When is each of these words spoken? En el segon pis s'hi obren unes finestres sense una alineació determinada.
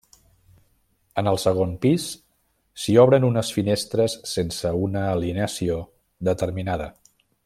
En 1.21 1.27
el 1.31 1.37
segon 1.43 1.75
pis 1.83 2.05
s'hi 2.83 2.95
obren 3.03 3.27
unes 3.29 3.53
finestres 3.59 4.17
sense 4.33 4.75
una 4.87 5.05
alineació 5.13 5.81
determinada. 6.31 6.89